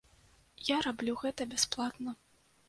Я 0.69 0.79
раблю 0.87 1.13
гэта 1.25 1.47
бясплатна. 1.53 2.17